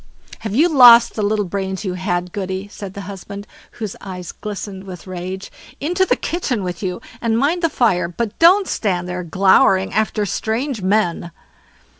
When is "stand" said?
8.67-9.07